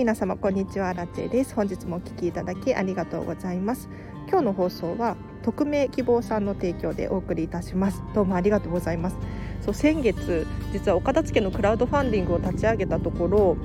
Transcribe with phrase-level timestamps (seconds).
[0.00, 1.54] 皆様こんにちはラチェです。
[1.54, 3.90] 本日もお聞きいただきありがとうございます。
[4.30, 8.02] 今日の放送は匿名希望さんの提供でお送りいたします。
[8.14, 9.16] どうもありがとうございます。
[9.60, 13.58] そう先月実は岡田付けのクラウドファンディングを立ち上げたところ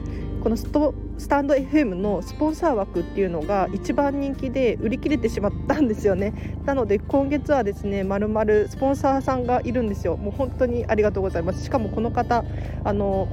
[0.43, 6.57] このストスタンド FM のスポンサー枠っていうのが一番人気で売り切れてしまったんですよね。
[6.65, 10.17] なので今月はですねまるまるスポンサーさんがいるんですよ。
[10.17, 11.63] もう本当にありがとうございます。
[11.63, 12.43] しかもこの方
[12.83, 13.29] あの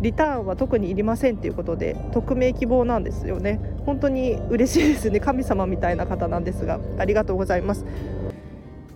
[0.00, 3.60] リターンは特にいりませんということで匿名希望なんですよね。
[3.86, 5.20] 本当に嬉しいですね。
[5.20, 7.84] 神様みたいな方なんですがありがとうございます。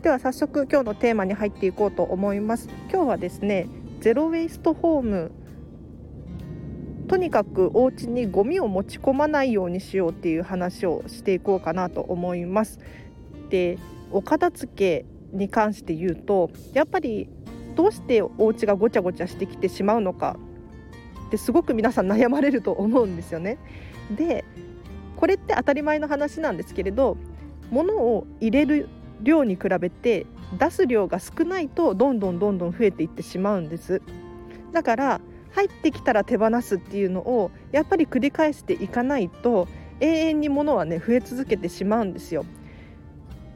[0.03, 2.69] では早速今日のテーマに入っていこうと思います。
[2.93, 3.67] 今日はですね
[4.01, 5.33] ゼロウェイストホーム
[7.09, 12.79] とにかくお家にゴミを持ち込まないようにしようっていう話をしていこうかなと思います。
[13.49, 13.79] で
[14.13, 17.29] お片付けに関して言うとやっぱり
[17.75, 20.37] どうしてお家がごちゃごちゃしてきてしまうのか
[21.29, 23.59] ってすごく皆さん悩まれると思うんですよね。
[24.11, 24.45] で
[25.17, 27.17] これって当たり前の話なんですけれど
[27.71, 28.89] 物を入れる
[29.21, 30.27] 量に比べて
[30.59, 34.01] 出す量が少ないとどんどんどんどん増えていってしまうんです
[34.73, 35.21] だから
[35.53, 39.67] 入ってきたら手放すっていうのをやっぱり繰り返していかないと
[40.01, 42.45] 永遠に物はね増え続けてしまうんですよ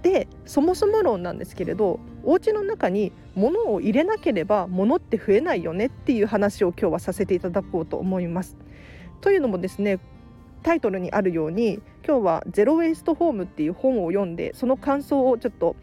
[0.03, 8.57] でそもそも論なんですけれどお家の中に物を入れなければ物って増えないよねっていう話を今日はさせていただこうと思います。
[9.21, 10.01] というのもですね
[10.63, 15.77] タイトルにあるように今日は「ゼロ・ウェイスト・ホーム」っていう本を読んでその感想をちょっと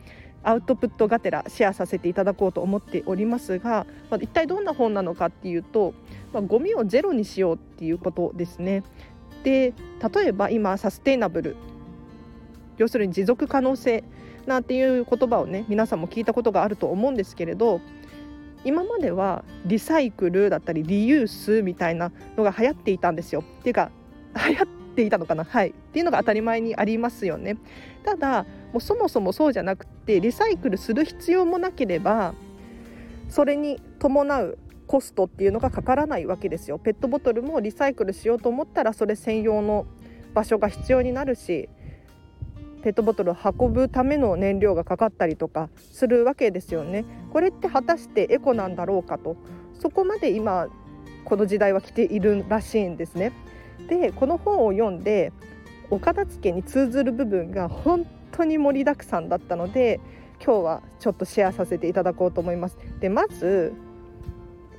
[0.43, 5.93] アウトプットがてらシェアさせていただこうと思っておりますが、まあ、一体どんな本なのかっていうと、
[6.33, 8.83] まあ、ゴミをゼロにしようっていうことですね。
[9.43, 9.73] で
[10.13, 11.55] 例えば今サステイナブル
[12.79, 14.03] 要するに持続可能性
[14.47, 17.81] なんていう言葉をね皆さんも聞いたことがあると思うんですけれど
[18.65, 23.41] 今まではリサイクルだったりリユースみたいなのが流行っていたんですよ。
[23.41, 23.91] っていうか
[24.35, 25.43] 流行っていたのかな？
[25.43, 27.57] はいっていうのが当たり前にありますよね。
[28.03, 28.43] ただ
[28.73, 32.33] もうそもそもそうじゃなくてリサイクルする必要もなければ
[33.29, 36.79] それに伴うコストっていうのがかからないわけですよ。
[36.79, 39.85] ペットボトルもリサイクルしようと思ったらそれ専用の
[40.33, 41.69] 場所が必要になるし
[42.81, 47.05] ペットボトルを運ぶための燃料がかかったりとかするわけですよね。
[47.31, 49.35] これって果たしてエコなんだろうかと
[49.73, 50.67] そこまで今
[51.25, 53.33] この時代は来ているらしいんですね。
[53.87, 55.31] でこの本を読んで
[55.89, 59.99] お片付けに通ずる部分が本当に盛りだくさんだったので
[60.43, 62.77] 今日はちょっとシェアさせていただこうと思います。
[62.99, 63.73] でまず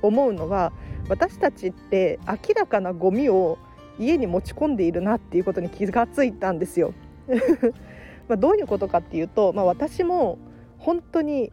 [0.01, 0.73] 思うのは
[1.09, 3.57] 私たちって明らかなゴミを
[3.99, 6.93] 家に持ち込んでいるなっていうことに気がついたんですよ。
[8.27, 10.37] まあどういうことかっていうと、まあ、私も
[10.77, 11.51] 本当に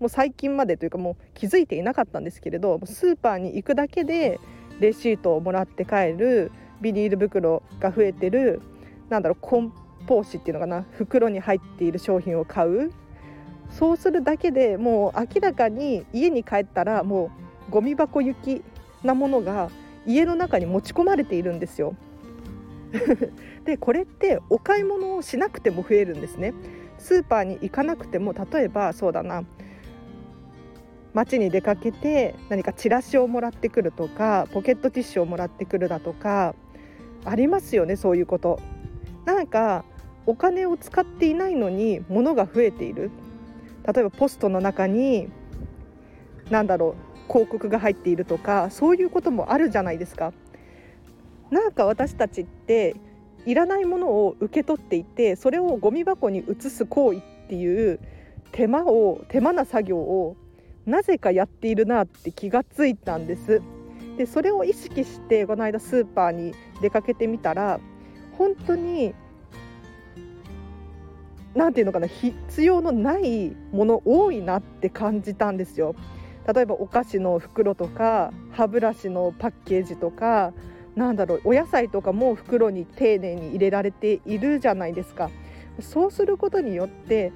[0.00, 4.40] もう最近までというかもう気づいていなかったんですけれどスーパーに行くだけで
[4.80, 8.60] レシートをもらって帰るビニール袋が増えてる
[9.08, 9.72] なんだろう梱
[10.08, 12.92] 包紙っていうのかな袋に入っている商品を買う
[13.70, 17.30] そうするだけでもう明らかに家に帰ったらも
[17.68, 18.62] うゴミ箱行き
[19.02, 19.70] なものが
[20.06, 21.94] 家の中に持ち込まれているんですよ。
[23.64, 26.54] でこれってお買い物をしなくても増えるんですね。
[26.98, 29.44] スーパーに行かなくても例えばそうだな。
[31.14, 36.54] 街に出かけて何かチラシをもらってくるとかポケットティッシュをもらってくるだとか
[37.24, 38.60] ありますよねそういうこと。
[39.24, 39.84] なんか
[40.26, 43.10] お金を使っていないのに物が増えている。
[43.84, 45.28] 例えばポストの中に
[46.50, 46.94] 何だろ
[47.28, 50.32] う広告が入っているとかそういうこともあるじゃないですか。
[51.52, 52.96] なんか私たちって
[53.44, 58.00] いらないものを受け取っていてそれをゴミ箱に移す行為っていう
[58.52, 60.36] 手間を手間な作業を
[60.86, 63.62] なぜかやっているなって気がついたんです。
[64.16, 67.80] でそれを意識してこの間スーパーに出かけてみたら
[68.38, 69.14] 本当に
[71.54, 75.94] 何て言うのかな必要のないもの多いなって感じたんですよ。
[76.52, 80.54] 例えばお菓子の袋とか歯ブラシのパッケージとか
[80.94, 85.30] なんだろうお野菜とかも袋に丁寧に入れられているじゃないですか。
[85.80, 87.32] そうすることによって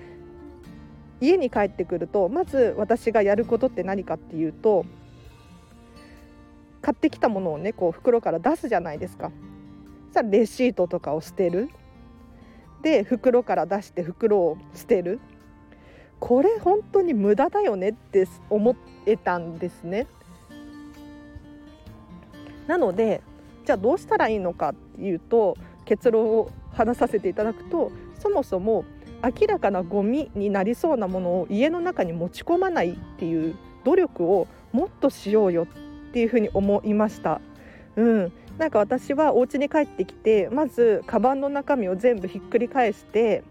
[1.20, 4.84] 家に帰ってくるとまず私がやることって何かっていうと
[6.82, 9.32] 買ってきたものをねこう袋から出すじゃないですか。
[10.12, 11.70] さレシートとかを捨てる。
[12.82, 15.18] で袋から出して袋を捨てる。
[16.20, 18.76] これ本当に無駄だよねって思
[19.06, 20.06] えたんですね。
[22.66, 23.22] なので
[23.66, 28.84] じゃあどうしたらいいのかっていうと結論を話させていただくとそもそも
[29.22, 37.40] 明らかなゴミになりそうなものを家の中に持ち込まないっていう努力をもっとしようよっていうふうに思いました。
[37.96, 43.42] うん、なんか私はお家に帰ってきてまずカバンの中身を全部ひっくり返して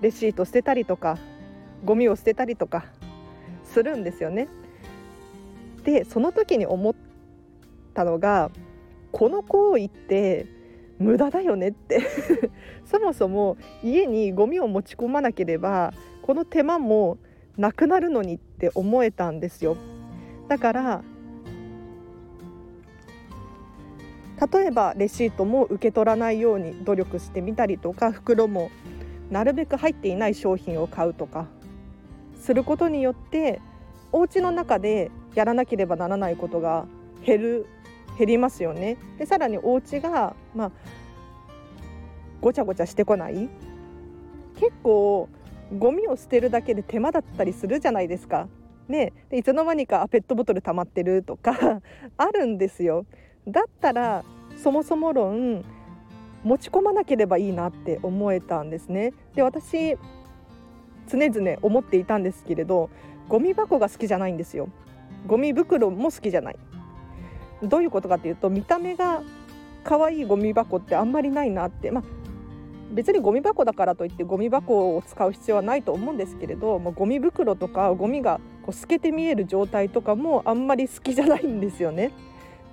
[0.00, 1.18] レシート捨てたりとか
[1.84, 2.86] ゴミを捨てたりとか
[3.64, 4.48] するんですよね。
[5.84, 6.94] でその時に思っ
[7.94, 8.50] たのが
[9.16, 10.44] この行為って
[10.98, 12.02] 無駄だよねって。
[12.84, 17.16] そもそも家にゴミを持ち込まなければこの手間も
[17.56, 19.78] なくなるのにって思えたんですよ。
[20.48, 21.02] だから
[24.52, 28.70] 例えばレシートも受け取らないように努力してみたりとか袋も
[29.30, 31.46] なるべく入っていない商品を買うとか
[32.38, 33.62] することによって
[34.12, 36.86] お家の中でやらなければならないことが
[37.24, 37.66] 減る
[38.18, 38.96] 減りますよね。
[39.18, 40.70] でさらにお家がまあ
[42.40, 43.48] ごちゃごちゃしてこない
[44.56, 45.28] 結構
[45.76, 48.48] ゴミを捨てるだけで手間だったりするじゃないですか。
[48.88, 51.82] ね、でいつの間にかペットボトル溜まってるとか
[52.16, 53.04] あるんですよ。
[53.46, 54.24] だったら
[54.56, 55.64] そもそも論
[56.44, 59.12] 持ち込まなければいいなって思えたんですね。
[59.34, 59.96] で私
[61.08, 62.90] 常々思っていたんですけれど
[63.28, 64.68] ゴミ箱が好きじゃないんですよ。
[65.26, 66.56] ゴミ袋も好きじゃない。
[67.62, 69.22] どういうことかっていうと見た目が
[69.84, 72.04] 可愛いゴミ箱ってあんまりないなってまあ
[72.92, 82.12] 別にゴミ箱だからといってゴミ箱を使う必要はないと思うんですけれどもうゴミ袋とかゴミがこう透けて見える状態とかもあんまり好きじゃないんですよね。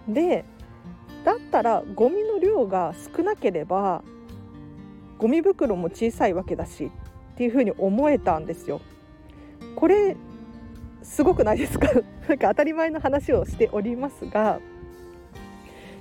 [0.07, 0.45] で
[1.23, 4.03] だったらゴミの量が少なければ
[5.17, 6.91] ゴミ袋も小さいわけだし
[7.33, 8.81] っていうふうに思えたんですよ。
[9.75, 10.15] これ
[11.01, 11.87] すごくないですか？
[12.27, 14.59] なんか当たり前の話をしておりますが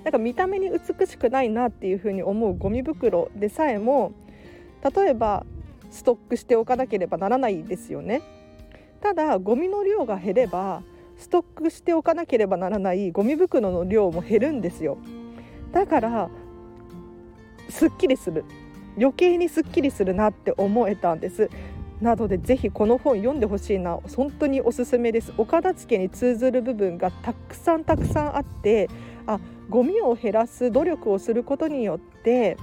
[0.04, 4.12] なんか見た目に美しくないなっていうふうに思うゴミ袋でさえも
[4.94, 5.46] 例えば
[5.90, 8.22] ストックしておかなければならないですよね。
[9.00, 10.82] ただゴミの量が減れば
[11.18, 14.98] ストックしておかなければならないゴミ袋の量も減るんですよ。
[15.72, 16.30] だから
[17.68, 18.44] すっきりする
[18.96, 21.48] 余計にすっきりするなって思えたんです
[22.00, 28.90] なのでぜひこの本読んでほしいな本当におすすめです岡田付に通ずる部分がたくさんたくさんあって
[29.26, 32.56] あゴミを減らす努力をすることによって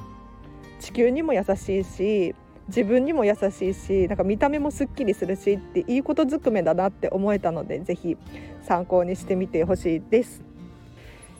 [0.80, 2.36] 地球にも優しいし
[2.68, 8.16] 自分にも優しいしなんか見た目もすっきりするしっていいことずくめだなって思えたのでぜひ
[8.62, 10.44] 参考にしてみてほしいです。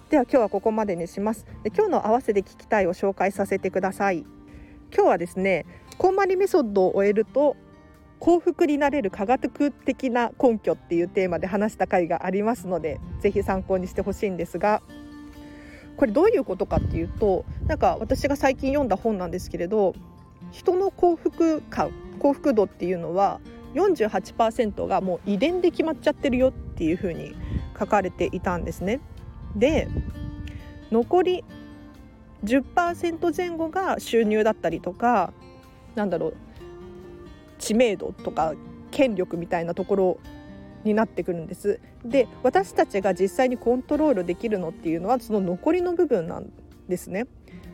[0.10, 1.46] では今日はここまでにします。
[1.64, 4.26] で今日の合わせて聞きたいを紹介させてください。
[4.92, 5.68] 今日はですね
[6.00, 7.56] こんまりメソッドを終えると
[8.20, 14.82] 幸福になれる科学的な根拠っていうテーマで話した回がありますのでぜひ参考にしてほしいんですが
[16.00, 19.94] これどういうことかっていうとなんか私が最近読んだ本なんですけれど
[20.50, 23.42] 人の幸福感幸福度っていうのは
[23.74, 27.36] 48%がもう遺伝で決まっちゃってるよっていうふうに
[27.78, 29.02] 書かれていたんですね。
[29.58, 29.90] で
[30.90, 31.44] 残り
[32.46, 35.34] 10%前後が収入だったりとか
[35.96, 36.34] なんだろう
[37.58, 38.54] 知名度とか
[38.92, 40.18] 権力みたいなところ
[40.84, 46.52] になってくるんですで私たちが実際にコントロールできるのっていうのはその残りの部分なん
[46.88, 47.28] ですね。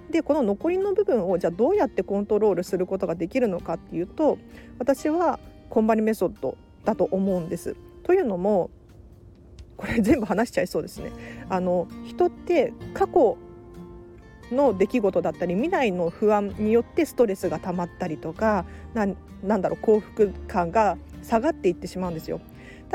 [0.10, 4.38] でこの残りの部分をじゃあどうやってコントロールすることができるのかっていうと
[4.78, 7.76] 私はコンバリメソッドだと思うんです。
[8.04, 8.70] というのも
[9.78, 11.12] これ全部話しちゃいそうですね。
[11.50, 13.38] あの人って過去
[14.52, 22.40] の出来事だったり未来の不安によってストレスが溜まったりとかなんだろう幸福感が下がっていってしまうんですよ。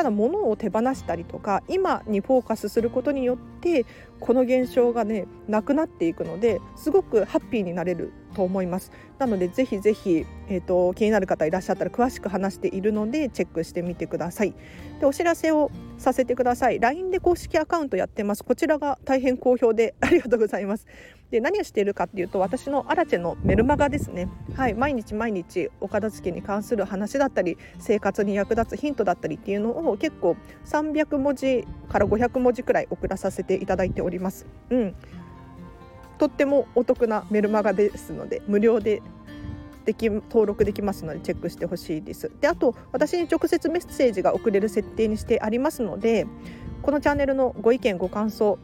[0.00, 3.84] ただ物を手放したりとか今にフォーカスすることによって
[4.18, 8.92] この現象がねなくなっていくのですごくハッピーになれると思います。
[9.18, 14.54] なのでぜひぜひ、えーと、気になる方いらっしゃったら詳しく話しているのでチェックしてみてください。
[15.00, 16.80] でお知らせをさせてください。
[16.80, 18.42] LINE で公式アカウントやってます。
[18.42, 20.86] こちらが大変好評でありがとうございます。
[21.30, 24.28] で何をしているかっていうと私のアラチェのメルマガですね。
[24.56, 34.46] はい毎日毎日お片付けに関する話だったり生活に役立つヒントだったりっていうのを結構300文字から500文字くらい送らさせていただいております。
[34.70, 34.94] うん。
[36.18, 39.00] とってもお得なメルマガですので無料で
[39.86, 42.30] でき登録できますのでチェックしてほしいです。
[42.40, 46.26] であと私に直接メッセージが送れる設定にしてありますので
[46.82, 48.58] このチャンネルのご意見ご感想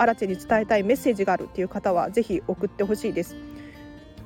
[0.00, 3.36] アラチェに伝えたいメッセージがあるっていう方はぜひ送ってほしいです。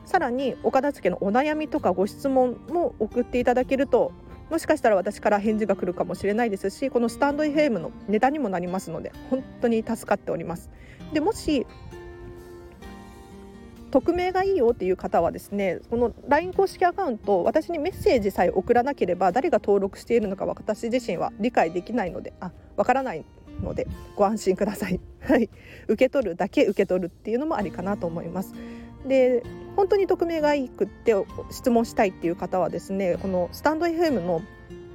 [0.07, 4.13] さらにお片付けのお悩みとかご質問も送っていただけると
[4.51, 10.71] もしかしたら私から返事が来るかもしれないですしこのスタンド FM のネタにもなりますので本当に助かっております。
[11.13, 11.67] でもし
[13.91, 23.25] 匿名がいいよっていう方はですねこの LINE 公式アカウント私にメッセージさえ送らなければ誰が登録しているのか私自身は理解できないのであわからない
[23.63, 25.01] のでご安心ください。
[25.21, 25.49] はい、
[25.89, 28.55] 受け取るだけ受け取るっていうのもありかなと思います。
[29.07, 29.43] で
[29.77, 31.15] 本当に匿名がいいくって
[31.51, 34.41] 質問したいっていう方はですねこのスタンド FM の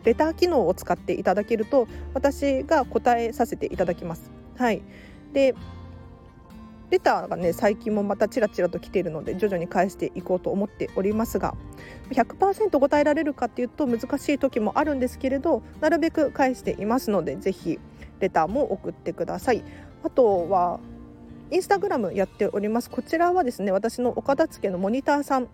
[0.04, 4.32] レター機能を使っていただけると私が答えさせていただきます。
[4.58, 4.82] はい、
[5.34, 5.56] で
[6.90, 11.56] レターがね最近もまたちらちらと来ているので徐々に返していこうと思っておりますが
[12.10, 17.80] 100%答えられるかっていうと難しい時もあるんですけれどなるべく返していますのでぜひ
[18.20, 19.64] レターも送ってください。
[20.04, 20.80] あとは
[21.52, 25.48] インスタグラムやっておりますこちらはですね私のお片付けのモニターさん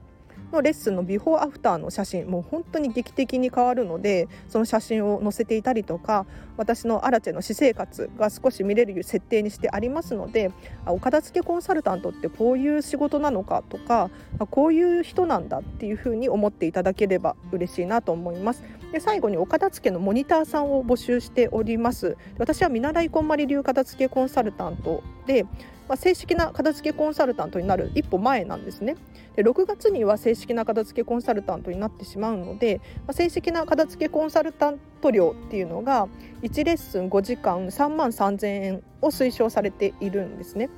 [0.52, 6.26] のレッスンのビフォーアフターの写真もう本当に劇的に変わるのでその写真を載せていたりとか
[6.58, 10.52] 私のアラチェの私生活が少し見れる設定にしてありますので
[10.86, 14.10] お片付けコンサルタントってこういう仕事なのかとか
[14.52, 18.64] こういう人なんだっていうふうに思っていただければ嬉しいなと思います。
[18.92, 25.46] で最後にお片付けのモニターさんを募集しております私は見習いこんまり流片付けコンサルタントで
[25.88, 28.96] まあ、正式な片付けコンサルタントになる一歩前なんですね。
[29.36, 36.08] で6月には正式な片付けコンサルタントになってしまうので、まあ、正式な片付けコンサルタント料っていうのが
[36.42, 40.70] 1レッスン5時間3万3000円を推奨されているんですね。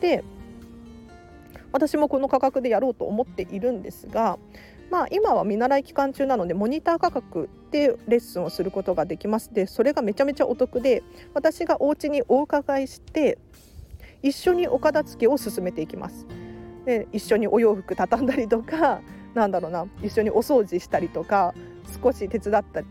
[0.00, 0.24] で
[1.72, 4.38] 私もこの価格でやろうと思っているんですが、
[4.90, 11.02] まあ、今は見習い期間中なのでモニター価格でレッスンをすることができますでそれがめちゃめちゃお得で
[11.34, 13.38] 私がお家にお伺いして
[14.22, 16.26] 一緒にお片付けを進めていきます。
[16.84, 19.00] で一緒にお洋服畳んだりとか
[19.34, 21.54] なんだろうな一緒にお掃除したりとか
[22.02, 22.86] 少し手伝ったり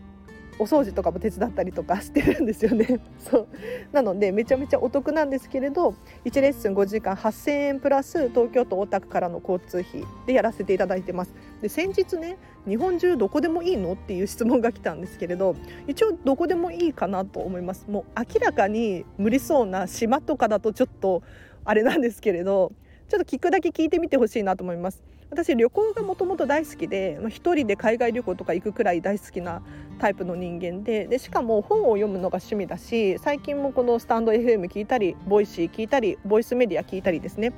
[0.60, 3.00] お掃除とかも手伝ったりとか してるんですよね。
[3.18, 3.48] そう。
[3.92, 5.94] なのでめちゃめちゃお得なんですけれど
[6.24, 11.34] 1レッスン5時間8000円プラス東京都大田区からの交通費でやらせていただいてます。
[11.60, 13.94] で先日ね日本中どこでもいいの？
[13.94, 15.56] っていう質問が来たんですけれど
[15.86, 17.86] 一応どこでもいいかなと思います。
[17.88, 21.22] もう明らかに無理そうな島とかだとちょっと
[21.64, 22.72] あれなんですけれど
[23.08, 25.02] ちょっと聞くだけ聞いてみてほしいなと思います。
[25.30, 29.60] 私旅行がもともと大好きで一人で海外旅行とか行くくらい大好きな
[29.98, 37.52] タイプの人間ででしかも本を読むのが趣味だし最近もこのスタンド FM 聞いたりボイシー聞いたりボイスメディア聞いたりですね。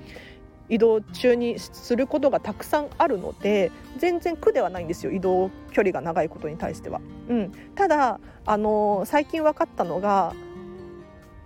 [0.71, 7.01] 移動中にすることがたくさんあるので全然苦ではないんですよ移動距離が長いことに対しては。
[7.29, 10.33] うん、ただあの最近分かったのが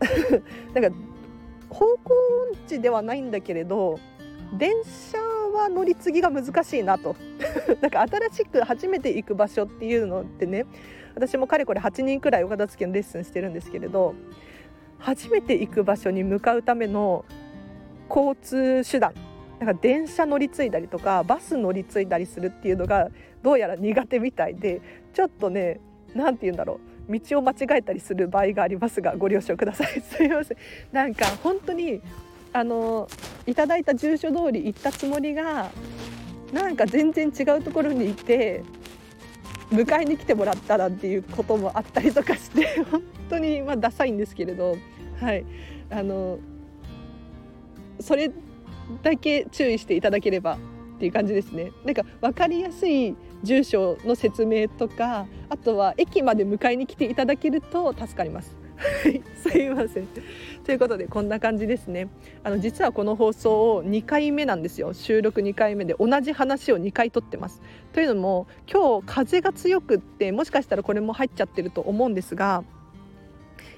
[0.74, 0.96] なんか
[1.70, 2.14] 方向
[2.52, 3.98] 音痴ではないんだけれど
[4.56, 7.16] 電車は乗り継ぎが難しいなと
[7.80, 10.66] なんか新しく初めて行く場所っていうのってね
[11.14, 14.14] 私もかれこれ8人くらいお片付けのレッスンしてるんですけれど
[14.98, 17.24] 初めて行く場所に向かうための
[18.08, 19.14] 交通手段
[19.58, 23.08] なんか電車乗り継いだりとかバス乗り継いだりするっていうのが
[23.42, 24.80] どうやら苦手みたいで
[25.12, 25.80] ちょっとね
[26.14, 30.00] 何て言うんだろう道を間違えたりする場合がありますがご了承ください。
[30.00, 30.56] すいません。
[30.92, 32.00] なんか本当に
[32.52, 33.08] あの
[33.46, 35.70] いただいた住所通り行ったつもりが
[36.52, 38.62] なんか全然違うところにいて
[39.70, 44.76] 迎えに来てもらったらっていうこともあったりとかして本当にまあダサいんですけれど
[45.20, 45.44] はい。
[45.90, 46.38] あの
[48.00, 48.30] それ
[49.02, 50.58] だけ注意していただければ
[50.96, 51.72] っていう感じですね。
[51.84, 58.56] なんか分かりやすい住所の説明とかあとは駅まで迎えに来ていただけると助かります。
[58.76, 59.22] はい。
[59.36, 60.08] すいません。
[60.64, 62.08] ということでこんな感じですね。
[62.42, 64.92] あの実はこの放送を2回目なんですよ。
[64.92, 67.62] 収録2回目で同じ話を2回撮ってます。
[67.92, 72.64] というのも今日風が強くってもしかしたらこれも入っちゃってると思うんですが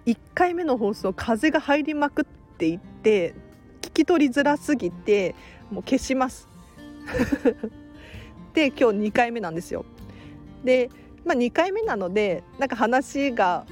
[0.06, 2.25] 1回目の放送風が入りまくっ
[2.56, 3.34] ていて聞
[3.96, 5.34] き取りづらすぎて
[5.70, 6.48] もう消します。
[8.52, 9.84] で今日2回目なんですよ。
[10.64, 10.90] で
[11.24, 13.66] まあ2回目なのでなんか話が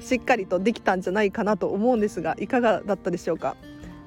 [0.00, 3.56] しっかりとできたんじゃないかなと思うんですがいかがだったでしょうか。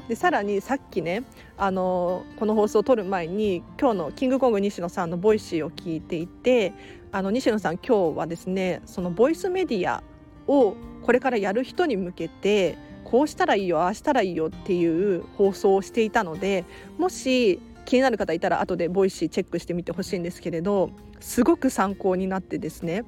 [0.07, 1.23] でさらにさっきね
[1.55, 6.73] あのこの放送を撮る前に今日のキングコング西野さんのボイシーを聞いていて
[7.11, 10.01] あの西野さん今日はですねそのボイスメディア
[10.47, 12.75] をこれからやる人に向けて
[13.09, 16.65] こうしたらいいよああしたらいいよっていう放送をしていたので
[16.97, 23.03] もし気になる方いたら後でボイシーチェックしてみてほしいんですけれどすごく参考になってですね。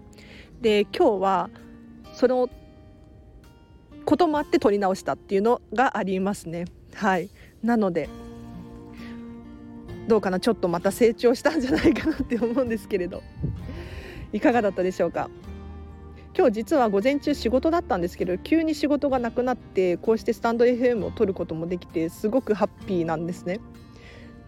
[0.59, 1.49] で今日は
[2.13, 2.49] その
[4.05, 6.65] こともあって撮り直したっていうのがありますね。
[6.95, 7.29] はい。
[7.63, 8.09] なので
[10.07, 10.39] どうかな？
[10.39, 13.21] ちょっとまた成長したんじゃないかなって思うんですけれど。
[14.33, 15.29] いかがだったでしょうか？
[16.41, 23.59] 今日実は午前中仕事だったんですけど急に仕事がなくなってこうしてスタンド FM を撮ることもできてすごくハッピーなんですね。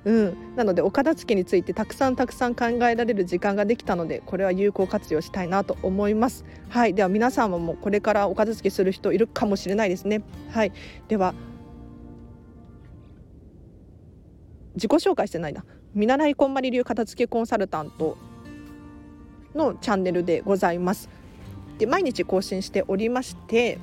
[0.04, 6.46] うん、なのでお片付けについてたくさんたくさん考えられる時間ができたのでこれは有効活用したいなと思います。
[6.70, 6.96] はい。
[6.96, 10.24] では皆さんもこれからお片付けする人いるかもしれないですね。
[10.50, 10.72] はい。
[11.08, 11.36] では
[14.74, 15.64] 自己紹介してないな。
[15.94, 18.18] 見習いこんまり流片付けコンサルタント
[19.54, 21.08] のチャンネルでございます。
[21.78, 23.80] で毎日更新しておりまして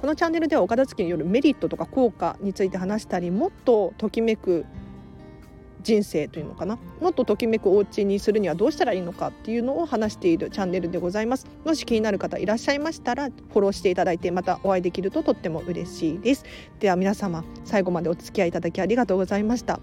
[0.00, 4.64] このチャンネルではお片付けによるメリットとか効果について話したりもっとときめく
[5.82, 6.78] 人生というのかな？
[7.00, 11.48] もっとときめくお家にするにはどうしたらいいのかっていうのを話しているチャンネルでございます。
[11.64, 16.44] もし気になる方いらっしゃいましたらフォローしていただいてまたお会いできるととっても嬉しいです。
[16.78, 19.80] では皆様最後までお付き合いいただきありがとうございました。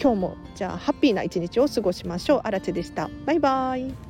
[0.00, 2.40] 今日もじゃあハッピーな一日を過ごしましょう。
[2.42, 3.08] あらでした。
[3.26, 4.09] バイバイ。